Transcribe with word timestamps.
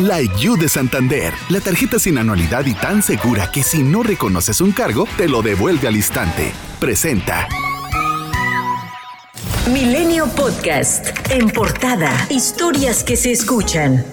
Like 0.00 0.38
You 0.38 0.58
de 0.58 0.68
Santander, 0.68 1.32
la 1.48 1.58
tarjeta 1.58 1.98
sin 1.98 2.18
anualidad 2.18 2.66
y 2.66 2.74
tan 2.74 3.02
segura 3.02 3.50
que 3.50 3.62
si 3.62 3.82
no 3.82 4.02
reconoces 4.02 4.60
un 4.60 4.72
cargo, 4.72 5.08
te 5.16 5.26
lo 5.26 5.40
devuelve 5.40 5.88
al 5.88 5.96
instante. 5.96 6.52
Presenta. 6.78 7.48
Milenio 9.72 10.26
Podcast. 10.26 11.06
En 11.30 11.48
portada. 11.48 12.10
Historias 12.28 13.04
que 13.04 13.16
se 13.16 13.32
escuchan. 13.32 14.04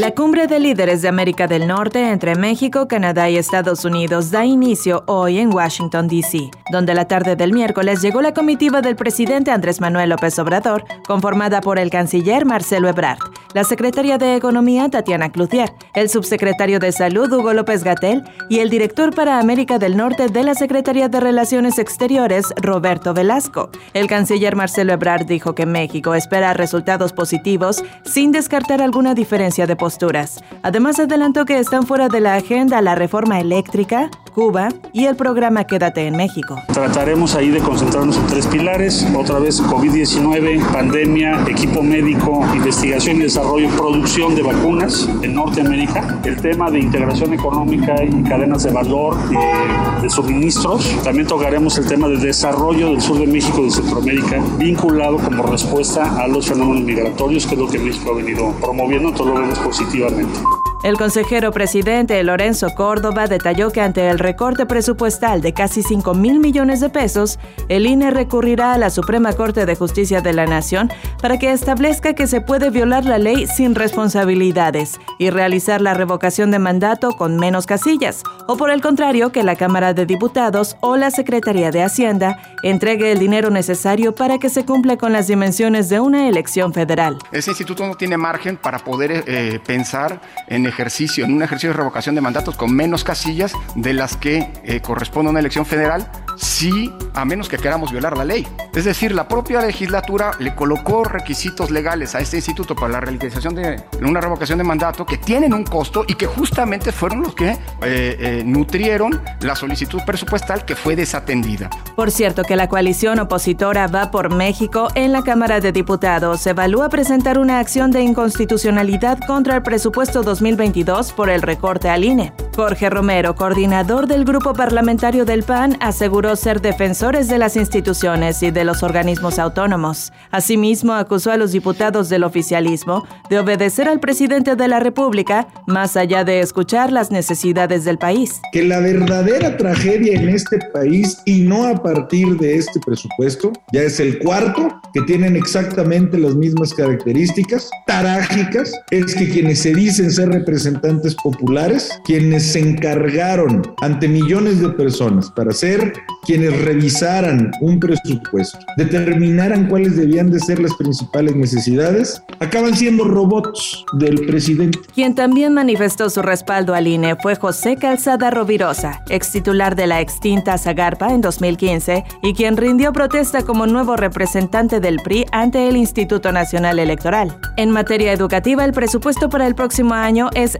La 0.00 0.10
cumbre 0.10 0.48
de 0.48 0.58
líderes 0.58 1.02
de 1.02 1.08
América 1.08 1.46
del 1.46 1.68
Norte 1.68 2.10
entre 2.10 2.34
México, 2.34 2.88
Canadá 2.88 3.30
y 3.30 3.36
Estados 3.36 3.84
Unidos 3.84 4.32
da 4.32 4.44
inicio 4.44 5.04
hoy 5.06 5.38
en 5.38 5.54
Washington, 5.54 6.08
D.C., 6.08 6.50
donde 6.72 6.94
la 6.94 7.06
tarde 7.06 7.36
del 7.36 7.52
miércoles 7.52 8.02
llegó 8.02 8.20
la 8.20 8.34
comitiva 8.34 8.80
del 8.80 8.96
presidente 8.96 9.52
Andrés 9.52 9.80
Manuel 9.80 10.10
López 10.10 10.36
Obrador, 10.40 10.84
conformada 11.06 11.60
por 11.60 11.78
el 11.78 11.90
canciller 11.90 12.44
Marcelo 12.44 12.88
Ebrard, 12.88 13.20
la 13.54 13.64
secretaria 13.64 14.18
de 14.18 14.34
Economía 14.34 14.88
Tatiana 14.90 15.30
Cloutier, 15.30 15.72
el 15.94 16.10
subsecretario 16.10 16.80
de 16.80 16.92
Salud 16.92 17.32
Hugo 17.32 17.54
López 17.54 17.84
Gatel 17.84 18.24
y 18.48 18.58
el 18.58 18.68
director 18.68 19.14
para 19.14 19.38
América 19.38 19.78
del 19.78 19.96
Norte 19.96 20.28
de 20.28 20.42
la 20.42 20.54
Secretaría 20.54 21.08
de 21.08 21.20
Relaciones 21.20 21.78
Exteriores 21.78 22.52
Roberto 22.60 23.14
Velasco. 23.14 23.70
El 23.94 24.08
canciller 24.08 24.56
Marcelo 24.56 24.92
Ebrard 24.92 25.26
dijo 25.26 25.54
que 25.54 25.66
México 25.66 26.14
espera 26.14 26.52
resultados 26.52 27.12
positivos 27.12 27.84
sin 28.04 28.32
descartar 28.32 28.82
alguna 28.82 29.14
diferencia 29.14 29.66
de 29.66 29.76
posturas. 29.76 30.42
Además 30.62 30.98
adelantó 30.98 31.44
que 31.44 31.58
están 31.58 31.86
fuera 31.86 32.08
de 32.08 32.20
la 32.20 32.34
agenda 32.34 32.82
la 32.82 32.96
reforma 32.96 33.38
eléctrica, 33.38 34.10
Cuba 34.34 34.68
y 34.92 35.04
el 35.04 35.14
programa 35.14 35.62
Quédate 35.64 36.08
en 36.08 36.16
México. 36.16 36.56
Trataremos 36.72 37.36
ahí 37.36 37.50
de 37.50 37.60
concentrarnos 37.60 38.16
en 38.16 38.26
tres 38.26 38.46
pilares, 38.48 39.06
otra 39.16 39.38
vez 39.38 39.62
COVID-19, 39.62 40.60
pandemia, 40.72 41.44
equipo 41.48 41.82
médico, 41.82 42.44
investigación 42.52 43.18
y 43.18 43.20
desarrollo 43.20 43.68
producción 43.70 44.34
de 44.34 44.42
vacunas 44.42 45.08
en 45.22 45.34
Norteamérica, 45.34 46.18
el 46.24 46.36
tema 46.40 46.68
de 46.68 46.80
integración 46.80 47.32
económica 47.32 47.94
y 48.02 48.22
cadenas 48.24 48.64
de 48.64 48.72
valor 48.72 49.16
eh, 49.30 50.02
de 50.02 50.10
suministros. 50.10 50.84
También 51.04 51.28
tocaremos 51.28 51.78
el 51.78 51.86
tema 51.86 52.08
de 52.08 52.16
desarrollo 52.16 52.90
del 52.90 53.00
sur 53.00 53.18
de 53.18 53.28
México 53.28 53.60
y 53.60 53.64
de 53.66 53.70
Centroamérica, 53.70 54.42
vinculado 54.58 55.18
como 55.18 55.44
respuesta 55.44 56.20
a 56.20 56.26
los 56.26 56.48
fenómenos 56.48 56.82
migratorios, 56.82 57.46
que 57.46 57.54
es 57.54 57.60
lo 57.60 57.68
que 57.68 57.78
México 57.78 58.10
ha 58.10 58.16
venido 58.16 58.50
promoviendo, 58.60 59.10
entonces 59.10 59.34
lo 59.34 59.40
vemos 59.40 59.58
positivamente. 59.60 60.63
El 60.84 60.98
consejero 60.98 61.50
presidente 61.50 62.22
Lorenzo 62.22 62.74
Córdoba 62.74 63.26
detalló 63.26 63.70
que 63.70 63.80
ante 63.80 64.10
el 64.10 64.18
recorte 64.18 64.66
presupuestal 64.66 65.40
de 65.40 65.54
casi 65.54 65.82
5 65.82 66.12
mil 66.12 66.40
millones 66.40 66.80
de 66.80 66.90
pesos, 66.90 67.38
el 67.70 67.86
INE 67.86 68.10
recurrirá 68.10 68.74
a 68.74 68.78
la 68.78 68.90
Suprema 68.90 69.32
Corte 69.32 69.64
de 69.64 69.76
Justicia 69.76 70.20
de 70.20 70.34
la 70.34 70.44
Nación 70.44 70.92
para 71.22 71.38
que 71.38 71.52
establezca 71.52 72.12
que 72.12 72.26
se 72.26 72.42
puede 72.42 72.68
violar 72.68 73.06
la 73.06 73.16
ley 73.16 73.46
sin 73.46 73.74
responsabilidades 73.74 75.00
y 75.18 75.30
realizar 75.30 75.80
la 75.80 75.94
revocación 75.94 76.50
de 76.50 76.58
mandato 76.58 77.12
con 77.12 77.38
menos 77.38 77.64
casillas, 77.64 78.22
o 78.46 78.58
por 78.58 78.68
el 78.68 78.82
contrario, 78.82 79.32
que 79.32 79.42
la 79.42 79.56
Cámara 79.56 79.94
de 79.94 80.04
Diputados 80.04 80.76
o 80.82 80.98
la 80.98 81.10
Secretaría 81.10 81.70
de 81.70 81.82
Hacienda 81.82 82.36
entregue 82.62 83.10
el 83.10 83.20
dinero 83.20 83.48
necesario 83.48 84.14
para 84.14 84.36
que 84.36 84.50
se 84.50 84.66
cumpla 84.66 84.98
con 84.98 85.14
las 85.14 85.28
dimensiones 85.28 85.88
de 85.88 86.00
una 86.00 86.28
elección 86.28 86.74
federal. 86.74 87.16
Ese 87.32 87.52
instituto 87.52 87.86
no 87.86 87.94
tiene 87.94 88.18
margen 88.18 88.58
para 88.58 88.80
poder 88.80 89.24
eh, 89.26 89.58
pensar 89.66 90.20
en 90.46 90.73
ejercicio, 90.74 91.24
en 91.24 91.32
un 91.32 91.42
ejercicio 91.42 91.70
de 91.70 91.76
revocación 91.76 92.14
de 92.14 92.20
mandatos 92.20 92.56
con 92.56 92.74
menos 92.74 93.04
casillas 93.04 93.52
de 93.76 93.94
las 93.94 94.16
que 94.16 94.50
eh, 94.64 94.80
corresponde 94.80 95.28
a 95.28 95.30
una 95.30 95.40
elección 95.40 95.64
federal, 95.64 96.10
sí, 96.36 96.92
a 97.14 97.24
menos 97.24 97.48
que 97.48 97.56
queramos 97.56 97.92
violar 97.92 98.16
la 98.16 98.24
ley. 98.24 98.46
Es 98.74 98.84
decir, 98.84 99.12
la 99.12 99.28
propia 99.28 99.62
legislatura 99.62 100.32
le 100.38 100.54
colocó 100.54 101.04
requisitos 101.04 101.70
legales 101.70 102.14
a 102.14 102.20
este 102.20 102.36
instituto 102.36 102.74
para 102.74 102.88
la 102.88 103.00
realización 103.00 103.54
de 103.54 103.84
una 104.02 104.20
revocación 104.20 104.58
de 104.58 104.64
mandato 104.64 105.06
que 105.06 105.18
tienen 105.18 105.54
un 105.54 105.64
costo 105.64 106.04
y 106.06 106.14
que 106.14 106.26
justamente 106.26 106.92
fueron 106.92 107.22
los 107.22 107.34
que 107.34 107.50
eh, 107.50 107.58
eh, 107.82 108.42
nutrieron 108.44 109.22
la 109.40 109.54
solicitud 109.54 110.00
presupuestal 110.04 110.64
que 110.64 110.74
fue 110.74 110.96
desatendida. 110.96 111.70
Por 111.96 112.10
cierto, 112.10 112.42
que 112.42 112.56
la 112.56 112.68
coalición 112.68 113.18
opositora 113.20 113.86
Va 113.86 114.10
por 114.10 114.34
México 114.34 114.88
en 114.94 115.12
la 115.12 115.22
Cámara 115.22 115.60
de 115.60 115.72
Diputados 115.72 116.46
evalúa 116.46 116.88
presentar 116.88 117.38
una 117.38 117.58
acción 117.58 117.90
de 117.90 118.02
inconstitucionalidad 118.02 119.18
contra 119.26 119.56
el 119.56 119.62
presupuesto 119.62 120.22
2020 120.22 120.74
por 121.16 121.30
el 121.30 121.42
recorte 121.42 121.88
al 121.88 122.04
INE. 122.04 122.32
Jorge 122.54 122.88
Romero, 122.88 123.34
coordinador 123.34 124.06
del 124.06 124.24
grupo 124.24 124.54
parlamentario 124.54 125.24
del 125.24 125.42
PAN, 125.42 125.76
aseguró 125.80 126.36
ser 126.36 126.60
defensores 126.60 127.28
de 127.28 127.38
las 127.38 127.56
instituciones 127.56 128.42
y 128.42 128.50
de 128.50 128.64
los 128.64 128.82
organismos 128.82 129.38
autónomos. 129.38 130.12
Asimismo, 130.30 130.94
acusó 130.94 131.32
a 131.32 131.36
los 131.36 131.52
diputados 131.52 132.08
del 132.08 132.24
oficialismo 132.24 133.06
de 133.28 133.38
obedecer 133.38 133.88
al 133.88 134.00
presidente 134.00 134.56
de 134.56 134.68
la 134.68 134.80
República 134.80 135.48
más 135.66 135.96
allá 135.96 136.24
de 136.24 136.40
escuchar 136.40 136.92
las 136.92 137.10
necesidades 137.10 137.84
del 137.84 137.98
país. 137.98 138.40
Que 138.52 138.64
la 138.64 138.80
verdadera 138.80 139.56
tragedia 139.56 140.18
en 140.18 140.28
este 140.30 140.58
país, 140.72 141.18
y 141.24 141.42
no 141.42 141.66
a 141.66 141.82
partir 141.82 142.36
de 142.38 142.56
este 142.56 142.80
presupuesto, 142.80 143.52
ya 143.72 143.82
es 143.82 144.00
el 144.00 144.18
cuarto, 144.18 144.80
que 144.92 145.02
tienen 145.02 145.36
exactamente 145.36 146.16
las 146.18 146.34
mismas 146.34 146.72
características, 146.72 147.68
tarágicas, 147.86 148.72
es 148.90 149.14
que 149.14 149.28
quienes 149.28 149.60
se 149.60 149.74
dicen 149.74 150.10
ser 150.10 150.28
representantes 150.30 150.54
representantes 150.54 151.14
populares 151.16 151.90
quienes 152.04 152.43
se 152.44 152.60
encargaron 152.60 153.62
ante 153.80 154.08
millones 154.08 154.60
de 154.60 154.68
personas 154.70 155.30
para 155.30 155.52
ser 155.52 155.92
quienes 156.24 156.58
revisaran 156.62 157.50
un 157.60 157.78
presupuesto, 157.78 158.58
determinaran 158.76 159.68
cuáles 159.68 159.96
debían 159.96 160.30
de 160.30 160.40
ser 160.40 160.58
las 160.58 160.74
principales 160.74 161.36
necesidades, 161.36 162.22
acaban 162.40 162.74
siendo 162.74 163.04
robots 163.04 163.84
del 163.94 164.26
presidente. 164.26 164.78
Quien 164.94 165.14
también 165.14 165.52
manifestó 165.52 166.08
su 166.10 166.22
respaldo 166.22 166.74
al 166.74 166.86
INE 166.86 167.16
fue 167.16 167.36
José 167.36 167.76
Calzada 167.76 168.30
Rovirosa, 168.30 169.02
ex 169.08 169.30
titular 169.30 169.76
de 169.76 169.86
la 169.86 170.00
extinta 170.00 170.56
Zagarpa 170.58 171.12
en 171.12 171.20
2015 171.20 172.04
y 172.22 172.34
quien 172.34 172.56
rindió 172.56 172.92
protesta 172.92 173.42
como 173.42 173.66
nuevo 173.66 173.96
representante 173.96 174.80
del 174.80 174.98
PRI 175.04 175.26
ante 175.32 175.68
el 175.68 175.76
Instituto 175.76 176.32
Nacional 176.32 176.78
Electoral. 176.78 177.36
En 177.56 177.70
materia 177.70 178.12
educativa, 178.12 178.64
el 178.64 178.72
presupuesto 178.72 179.28
para 179.28 179.46
el 179.46 179.54
próximo 179.54 179.94
año 179.94 180.30
es 180.34 180.58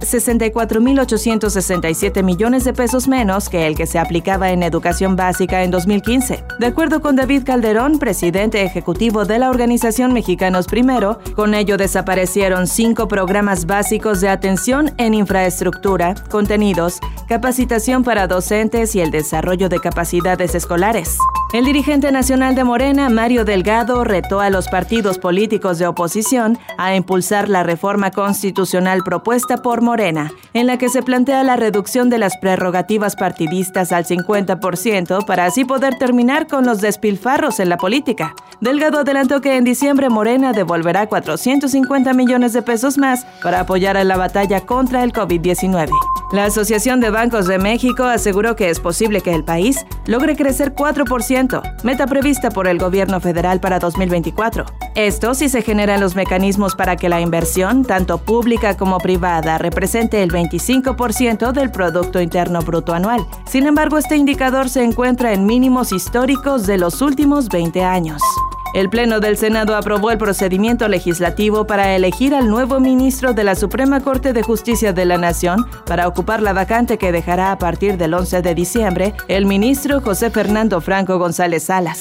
64.867 1.83 2.23
millones 2.23 2.65
de 2.65 2.73
pesos 2.73 3.09
menos 3.09 3.49
que 3.49 3.67
el 3.67 3.77
que 3.77 3.87
se 3.87 3.99
aplicaba 3.99 4.51
en 4.51 4.63
educación 4.63 5.17
básica 5.17 5.63
en 5.63 5.71
2015. 5.71 6.45
De 6.59 6.67
acuerdo 6.67 7.01
con 7.01 7.17
David 7.17 7.45
Calderón, 7.45 7.99
presidente 7.99 8.63
ejecutivo 8.63 9.25
de 9.25 9.39
la 9.39 9.51
organización 9.51 10.13
Mexicanos 10.13 10.67
Primero, 10.67 11.19
con 11.35 11.55
ello 11.55 11.77
desaparecieron 11.77 12.67
cinco 12.67 13.09
programas 13.09 13.67
básicos 13.67 14.21
de 14.21 14.29
atención 14.29 14.93
en 14.99 15.15
infraestructura, 15.15 16.15
contenidos, 16.31 17.01
capacitación 17.29 18.05
para 18.05 18.27
docentes 18.27 18.95
y 18.95 19.01
el 19.01 19.11
desarrollo 19.11 19.69
de 19.69 19.81
capacidades 19.81 20.55
escolares. 20.55 21.19
El 21.55 21.67
dirigente 21.67 22.11
nacional 22.11 22.57
de 22.57 22.65
Morena, 22.65 23.09
Mario 23.11 23.45
Delgado, 23.45 24.03
retó 24.03 24.41
a 24.41 24.51
los 24.51 24.67
partidos 24.67 25.19
políticos 25.19 25.79
de 25.79 25.87
oposición 25.87 26.59
a 26.79 26.97
impulsar 26.97 27.49
la 27.49 27.63
reforma 27.63 28.11
constitucional 28.11 29.03
propuesta 29.05 29.59
por 29.59 29.81
Morena, 29.81 30.33
en 30.53 30.67
la 30.67 30.79
que 30.79 30.89
se 30.89 31.05
plantea 31.05 31.45
la 31.45 31.55
reducción 31.55 32.11
de 32.11 32.19
las 32.19 32.37
prerrogativas 32.39 33.15
partidistas 33.15 33.93
al 33.93 34.05
50% 34.05 35.25
para 35.27 35.45
así 35.45 35.65
poder 35.65 35.95
terminar 35.97 36.49
con 36.49 36.67
los 36.67 36.81
despilfarros 36.81 37.61
en 37.61 37.69
la 37.69 37.77
política. 37.77 38.35
Delgado 38.65 39.01
adelantó 39.01 39.43
que 39.43 39.59
en 39.59 39.65
diciembre 39.65 40.09
Morena 40.09 40.55
devolverá 40.55 41.07
450 41.07 42.15
millones 42.15 42.55
de 42.55 42.63
pesos 42.63 42.97
más 42.97 43.27
para 43.43 43.61
apoyar 43.61 43.99
a 43.99 44.05
la 44.05 44.17
batalla 44.17 44.63
contra 44.63 45.05
el 45.05 45.13
COVID-19. 45.13 45.91
La 46.33 46.47
Asociación 46.47 46.99
de 47.01 47.11
Bancos 47.11 47.47
de 47.47 47.59
México 47.59 48.05
aseguró 48.05 48.57
que 48.57 48.71
es 48.71 48.81
posible 48.81 49.21
que 49.21 49.35
el 49.35 49.45
país 49.45 49.85
logre 50.07 50.35
crecer 50.35 50.75
4%, 50.75 51.83
meta 51.85 52.07
prevista 52.07 52.49
por 52.49 52.67
el 52.67 52.79
gobierno 52.79 53.21
federal 53.21 53.61
para 53.61 53.79
2024. 53.79 54.65
Esto 54.95 55.35
si 55.35 55.51
se 55.51 55.61
generan 55.61 56.01
los 56.01 56.17
mecanismos 56.17 56.75
para 56.75 56.97
que 56.97 57.11
la 57.11 57.21
inversión, 57.21 57.85
tanto 57.85 58.17
pública 58.17 58.79
como 58.79 58.97
privada, 58.97 59.59
represente 59.59 60.23
el 60.23 60.33
25% 60.33 61.53
del 61.53 61.71
Producto 61.71 62.19
Interno 62.19 62.61
Bruto 62.63 62.95
anual. 62.95 63.27
Sin 63.45 63.67
embargo, 63.67 63.99
este 63.99 64.17
indicador 64.17 64.71
se 64.71 64.83
encuentra 64.83 65.35
en 65.35 65.45
mínimos 65.45 65.93
históricos 65.93 66.67
de 66.67 66.79
los 66.79 67.03
últimos 67.03 67.51
20 67.51 67.85
años. 67.85 68.23
El 68.75 68.91
Pleno 68.91 69.21
del 69.21 69.37
Senado 69.37 69.77
aprobó 69.77 70.11
el 70.11 70.19
procedimiento 70.19 70.89
legislativo 70.89 71.65
para 71.65 71.95
elegir 71.95 72.35
al 72.35 72.49
nuevo 72.49 72.81
ministro 72.81 73.33
de 73.33 73.45
la 73.45 73.55
Suprema 73.55 74.01
Corte 74.01 74.33
de 74.33 74.43
Justicia 74.43 74.93
de 74.93 75.05
la 75.05 75.17
Nación 75.17 75.65
para 75.87 76.09
ocupar 76.09 76.43
la 76.43 76.53
vacante 76.53 76.99
que 76.99 77.13
dejará 77.13 77.53
a 77.53 77.59
partir 77.59 77.97
del 77.97 78.15
11 78.15 78.43
de 78.43 78.55
diciembre 78.57 79.15
el 79.29 79.47
ministro 79.47 80.01
José 80.01 80.31
Fernando 80.31 80.81
Franco 80.81 81.19
González 81.19 81.63
Salas. 81.63 82.01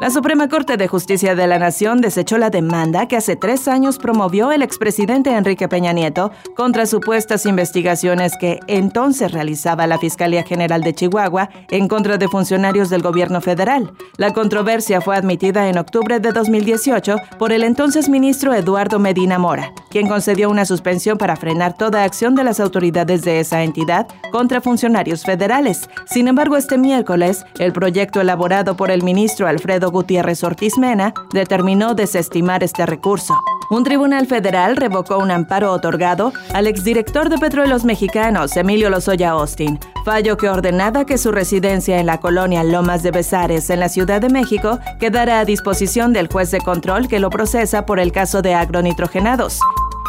La 0.00 0.10
Suprema 0.10 0.48
Corte 0.48 0.76
de 0.76 0.88
Justicia 0.88 1.36
de 1.36 1.46
la 1.46 1.60
Nación 1.60 2.00
desechó 2.00 2.36
la 2.36 2.50
demanda 2.50 3.06
que 3.06 3.16
hace 3.16 3.36
tres 3.36 3.68
años 3.68 3.98
promovió 3.98 4.50
el 4.50 4.62
expresidente 4.62 5.30
Enrique 5.30 5.68
Peña 5.68 5.92
Nieto 5.92 6.32
contra 6.56 6.86
supuestas 6.86 7.46
investigaciones 7.46 8.32
que 8.36 8.58
entonces 8.66 9.30
realizaba 9.30 9.86
la 9.86 9.98
Fiscalía 9.98 10.42
General 10.42 10.82
de 10.82 10.94
Chihuahua 10.94 11.48
en 11.70 11.86
contra 11.86 12.18
de 12.18 12.26
funcionarios 12.26 12.90
del 12.90 13.02
gobierno 13.02 13.40
federal. 13.40 13.92
La 14.16 14.32
controversia 14.32 15.00
fue 15.00 15.14
admitida 15.14 15.68
en 15.68 15.78
octubre 15.78 16.18
de 16.18 16.32
2018 16.32 17.16
por 17.38 17.52
el 17.52 17.62
entonces 17.62 18.08
ministro 18.08 18.52
Eduardo 18.52 18.98
Medina 18.98 19.38
Mora, 19.38 19.72
quien 19.90 20.08
concedió 20.08 20.50
una 20.50 20.64
suspensión 20.64 21.18
para 21.18 21.36
frenar 21.36 21.76
toda 21.76 22.02
acción 22.02 22.34
de 22.34 22.42
las 22.42 22.58
autoridades 22.58 23.22
de 23.22 23.38
esa 23.38 23.62
entidad 23.62 24.08
contra 24.32 24.60
funcionarios 24.60 25.22
federales. 25.22 25.88
Sin 26.06 26.26
embargo, 26.26 26.56
este 26.56 26.78
miércoles, 26.78 27.44
el 27.60 27.72
proyecto 27.72 28.20
elaborado 28.20 28.76
por 28.76 28.90
el 28.90 29.04
ministro 29.04 29.46
Alfredo 29.46 29.83
Gutiérrez 29.90 30.42
Ortiz 30.44 30.78
Mena 30.78 31.14
determinó 31.32 31.94
desestimar 31.94 32.62
este 32.62 32.86
recurso. 32.86 33.34
Un 33.70 33.82
tribunal 33.82 34.26
federal 34.26 34.76
revocó 34.76 35.18
un 35.18 35.30
amparo 35.30 35.72
otorgado 35.72 36.32
al 36.52 36.66
exdirector 36.66 37.28
de 37.28 37.38
Petróleos 37.38 37.84
Mexicanos, 37.84 38.56
Emilio 38.56 38.90
Lozoya 38.90 39.30
Austin, 39.30 39.78
fallo 40.04 40.36
que 40.36 40.48
ordenaba 40.48 41.06
que 41.06 41.18
su 41.18 41.32
residencia 41.32 41.98
en 41.98 42.06
la 42.06 42.20
colonia 42.20 42.62
Lomas 42.62 43.02
de 43.02 43.10
Besares, 43.10 43.70
en 43.70 43.80
la 43.80 43.88
Ciudad 43.88 44.20
de 44.20 44.28
México, 44.28 44.78
quedara 45.00 45.40
a 45.40 45.44
disposición 45.44 46.12
del 46.12 46.28
juez 46.28 46.50
de 46.50 46.60
control 46.60 47.08
que 47.08 47.20
lo 47.20 47.30
procesa 47.30 47.86
por 47.86 47.98
el 47.98 48.12
caso 48.12 48.42
de 48.42 48.54
agronitrogenados. 48.54 49.60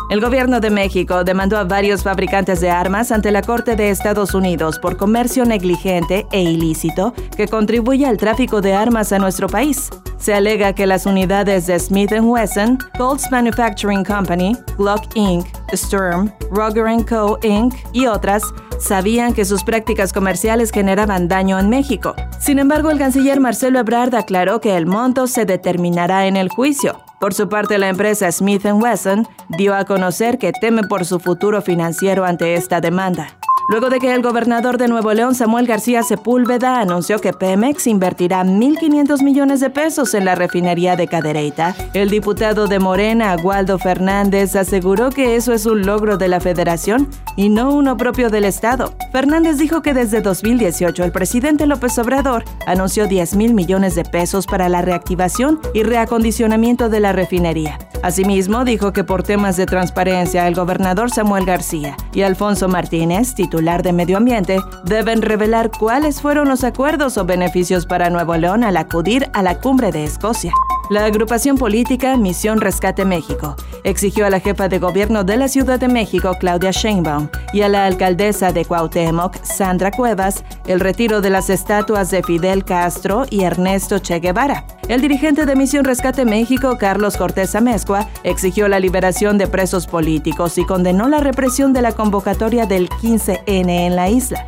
El 0.08 0.22
gobierno 0.22 0.60
de 0.60 0.70
México 0.70 1.24
demandó 1.24 1.58
a 1.58 1.64
varios 1.64 2.04
fabricantes 2.04 2.62
de 2.62 2.70
armas 2.70 3.12
ante 3.12 3.32
la 3.32 3.42
Corte 3.42 3.76
de 3.76 3.90
Estados 3.90 4.36
Unidos 4.36 4.78
por 4.78 4.98
comercio 4.98 5.46
negligente 5.46 6.28
e 6.32 6.44
ilícito 6.44 7.14
que 7.36 7.48
contribuye 7.48 8.06
al 8.06 8.18
tráfico 8.18 8.62
de 8.62 8.76
armas 8.76 9.12
a 9.12 9.18
nuestro 9.18 9.48
país. 9.48 9.90
Se 10.18 10.36
alega 10.36 10.74
que 10.74 10.86
las 10.86 11.08
unidades 11.08 11.66
de 11.66 11.80
Smith 11.80 12.12
Wesson, 12.12 12.78
Colts 12.98 13.32
Manufacturing 13.32 14.04
Company, 14.04 14.56
Glock 14.78 15.04
Inc., 15.16 15.48
Sturm, 15.74 16.32
Roger 16.52 16.86
Co. 17.06 17.40
Inc. 17.42 17.74
y 17.92 18.06
otras 18.06 18.44
sabían 18.80 19.34
que 19.34 19.44
sus 19.44 19.64
prácticas 19.64 20.14
comerciales 20.14 20.72
generaban 20.72 21.28
daño 21.28 21.58
en 21.58 21.70
México. 21.70 22.14
Sin 22.40 22.60
embargo, 22.60 22.92
el 22.92 23.00
canciller 23.00 23.40
Marcelo 23.40 23.80
Ebrard 23.80 24.14
aclaró 24.14 24.62
que 24.62 24.78
el 24.78 24.86
monto 24.86 25.26
se 25.26 25.46
determinará 25.46 26.28
en 26.28 26.38
el 26.38 26.50
juicio. 26.50 27.05
Por 27.20 27.34
su 27.34 27.50
parte, 27.50 27.78
la 27.78 27.90
empresa 27.90 28.32
Smith 28.32 28.66
Wesson 28.66 29.28
dio 29.50 29.76
a 29.76 29.86
conocer 29.86 30.38
que 30.38 30.52
teme 30.52 30.84
por 30.84 31.06
su 31.06 31.20
futuro 31.20 31.62
financiero 31.62 32.26
ante 32.26 32.56
esta 32.56 32.82
demanda 32.82 33.38
luego 33.68 33.90
de 33.90 34.00
que 34.00 34.14
el 34.14 34.22
gobernador 34.22 34.78
de 34.78 34.88
Nuevo 34.88 35.14
León, 35.14 35.36
Samuel 35.36 35.68
García 35.68 36.04
Sepúlveda, 36.04 36.80
anunció 36.80 37.20
que 37.20 37.34
Pemex 37.34 37.88
invertirá 37.88 38.44
1.500 38.44 39.24
millones 39.24 39.60
de 39.60 39.70
pesos 39.70 40.14
en 40.14 40.26
la 40.26 40.36
refinería 40.36 40.96
de 40.96 41.08
Cadereyta. 41.08 41.76
El 41.94 42.10
diputado 42.10 42.68
de 42.68 42.80
Morena, 42.80 43.36
Waldo 43.42 43.78
Fernández, 43.80 44.56
aseguró 44.56 45.10
que 45.10 45.36
eso 45.36 45.54
es 45.54 45.66
un 45.66 45.86
logro 45.86 46.18
de 46.18 46.28
la 46.28 46.40
federación 46.40 47.10
y 47.36 47.50
no 47.50 47.74
uno 47.74 47.98
propio 47.98 48.30
del 48.30 48.46
Estado. 48.46 48.94
Fernández 49.12 49.58
dijo 49.58 49.82
que 49.82 49.94
desde 49.94 50.22
2018 50.22 51.04
el 51.04 51.12
presidente 51.12 51.66
López 51.66 51.98
Obrador 51.98 52.44
anunció 52.68 53.08
10 53.08 53.36
mil 53.36 53.54
millones 53.54 53.96
de 53.96 54.04
pesos 54.04 54.48
para 54.48 54.70
la 54.70 54.82
reactivación 54.82 55.60
y 55.74 55.84
reacondicionamiento 55.84 56.90
de 56.90 57.00
la 57.00 57.14
refinería. 57.14 57.78
Asimismo, 58.06 58.66
dijo 58.66 58.94
que 58.94 59.04
por 59.04 59.24
temas 59.24 59.58
de 59.58 59.66
transparencia 59.66 60.48
el 60.48 60.54
gobernador 60.54 61.10
Samuel 61.10 61.44
García 61.44 61.98
y 62.14 62.22
Alfonso 62.22 62.68
Martínez, 62.68 63.34
titular 63.34 63.82
de 63.82 63.94
Medio 63.94 64.18
Ambiente, 64.18 64.60
deben 64.84 65.24
revelar 65.24 65.72
cuáles 65.72 66.22
fueron 66.22 66.48
los 66.48 66.64
acuerdos 66.64 67.18
o 67.18 67.26
beneficios 67.26 67.88
para 67.88 68.12
Nuevo 68.12 68.38
León 68.38 68.64
al 68.64 68.78
acudir 68.78 69.28
a 69.34 69.42
la 69.42 69.60
cumbre 69.60 69.92
de 69.92 70.04
Escocia. 70.04 70.54
La 70.92 71.06
agrupación 71.06 71.58
política 71.58 72.16
Misión 72.16 72.62
Rescate 72.62 73.06
México 73.06 73.56
exigió 73.84 74.26
a 74.26 74.30
la 74.30 74.40
jefa 74.40 74.68
de 74.68 74.78
gobierno 74.78 75.24
de 75.24 75.38
la 75.38 75.48
Ciudad 75.48 75.80
de 75.80 75.88
México, 75.88 76.36
Claudia 76.40 76.72
Sheinbaum, 76.72 77.30
y 77.54 77.62
a 77.62 77.70
la 77.70 77.86
alcaldesa 77.86 78.52
de 78.52 78.66
Cuauhtémoc, 78.66 79.42
Sandra 79.44 79.92
Cuevas, 79.92 80.44
el 80.68 80.80
retiro 80.80 81.22
de 81.22 81.30
las 81.32 81.50
estatuas 81.50 82.12
de 82.12 82.22
Fidel 82.22 82.66
Castro 82.66 83.26
y 83.30 83.44
Ernesto 83.44 84.00
Che 84.00 84.20
Guevara. 84.20 84.66
El 84.88 85.02
dirigente 85.02 85.46
de 85.46 85.56
Misión 85.56 85.86
Rescate 85.86 86.26
México, 86.26 86.78
Carlos 86.80 87.18
Cortés 87.18 87.56
Amezcua, 87.56 88.08
exigió 88.24 88.68
la 88.68 88.80
liberación 88.80 89.38
de 89.38 89.48
presos 89.48 89.88
políticos 89.88 90.58
y 90.58 90.66
condenó 90.66 91.08
la 91.08 91.20
represión 91.20 91.74
de 91.74 91.82
la 91.82 91.94
convocatoria 91.94 92.66
del 92.66 92.90
15N 92.90 93.70
en 93.70 93.96
la 93.96 94.10
isla. 94.10 94.46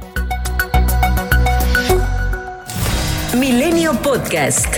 Milenio 3.40 3.94
Podcast. 4.02 4.78